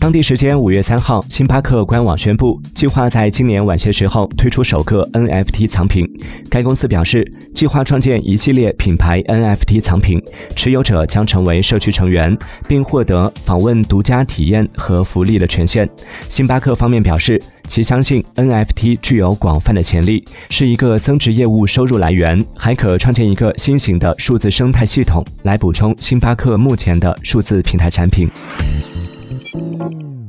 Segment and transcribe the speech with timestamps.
[0.00, 6.06] 当地时间五月三号，星巴克官网宣布，计划在今年晚些时候推出首个 NFT 藏品。
[6.50, 10.20] 该公司表示，计划创建一系列品牌 NFT 藏品，
[10.54, 12.36] 持有者将成为社区成员，
[12.68, 15.88] 并获得访问独家体验和福利的权限。
[16.28, 28.28] 星巴克方面表示，其相信 NFT 具有广泛的潜力，是一个增值业务收入来源，还可创建一个新型的数字生态系统，来补充星巴克目前的数字平台产品。
[29.54, 30.23] Thank you.